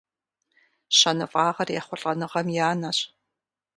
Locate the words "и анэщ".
2.55-2.99